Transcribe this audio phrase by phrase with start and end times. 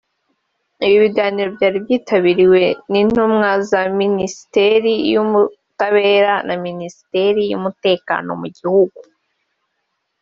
[0.85, 2.61] Ibi biganiro byari byitabiriwe
[2.91, 8.99] n’intumwa za Minisiteri y’ubutabera na Minisiteri y’Umutekano mu gihugu